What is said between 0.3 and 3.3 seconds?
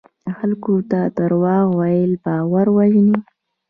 خلکو ته دروغ ویل باور وژني.